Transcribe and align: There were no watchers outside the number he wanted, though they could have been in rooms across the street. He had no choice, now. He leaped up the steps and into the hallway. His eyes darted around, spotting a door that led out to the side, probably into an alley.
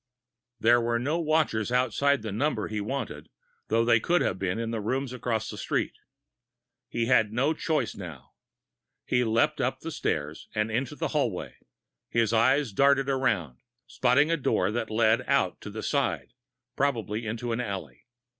There 0.59 0.81
were 0.81 0.97
no 0.97 1.19
watchers 1.19 1.71
outside 1.71 2.23
the 2.23 2.31
number 2.31 2.67
he 2.67 2.81
wanted, 2.81 3.29
though 3.67 3.85
they 3.85 3.99
could 3.99 4.21
have 4.23 4.39
been 4.39 4.57
in 4.57 4.71
rooms 4.71 5.13
across 5.13 5.47
the 5.47 5.59
street. 5.59 5.93
He 6.89 7.05
had 7.05 7.31
no 7.31 7.53
choice, 7.53 7.93
now. 7.93 8.31
He 9.05 9.23
leaped 9.23 9.61
up 9.61 9.81
the 9.81 9.91
steps 9.91 10.47
and 10.55 10.71
into 10.71 10.95
the 10.95 11.09
hallway. 11.09 11.57
His 12.09 12.33
eyes 12.33 12.71
darted 12.71 13.09
around, 13.11 13.59
spotting 13.85 14.31
a 14.31 14.37
door 14.37 14.71
that 14.71 14.89
led 14.89 15.21
out 15.27 15.61
to 15.61 15.69
the 15.69 15.83
side, 15.83 16.33
probably 16.75 17.27
into 17.27 17.51
an 17.51 17.61
alley. 17.61 18.07